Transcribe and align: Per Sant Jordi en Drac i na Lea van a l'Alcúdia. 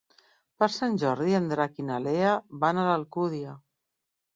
Per 0.63 0.69
Sant 0.75 0.97
Jordi 1.03 1.37
en 1.41 1.47
Drac 1.53 1.79
i 1.85 1.87
na 1.93 2.03
Lea 2.09 2.35
van 2.67 2.83
a 2.87 2.91
l'Alcúdia. 2.93 3.59